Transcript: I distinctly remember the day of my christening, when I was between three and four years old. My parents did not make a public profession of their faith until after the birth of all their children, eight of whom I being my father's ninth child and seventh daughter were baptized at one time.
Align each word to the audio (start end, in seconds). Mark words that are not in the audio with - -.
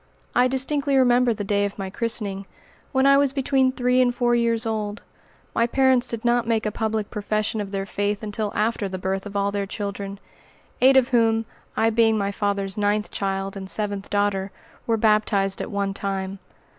I 0.33 0.47
distinctly 0.47 0.95
remember 0.97 1.31
the 1.31 1.43
day 1.43 1.63
of 1.63 1.77
my 1.77 1.91
christening, 1.91 2.47
when 2.91 3.05
I 3.05 3.17
was 3.17 3.33
between 3.33 3.71
three 3.71 4.01
and 4.01 4.15
four 4.15 4.33
years 4.33 4.65
old. 4.65 5.03
My 5.53 5.67
parents 5.67 6.07
did 6.07 6.25
not 6.25 6.47
make 6.47 6.65
a 6.65 6.71
public 6.71 7.11
profession 7.11 7.61
of 7.61 7.69
their 7.69 7.85
faith 7.85 8.23
until 8.23 8.51
after 8.55 8.89
the 8.89 8.97
birth 8.97 9.27
of 9.27 9.35
all 9.35 9.51
their 9.51 9.67
children, 9.67 10.19
eight 10.81 10.97
of 10.97 11.09
whom 11.09 11.45
I 11.77 11.91
being 11.91 12.17
my 12.17 12.31
father's 12.31 12.77
ninth 12.77 13.11
child 13.11 13.55
and 13.55 13.69
seventh 13.69 14.09
daughter 14.09 14.49
were 14.87 14.97
baptized 14.97 15.61
at 15.61 15.69
one 15.69 15.93
time. 15.93 16.39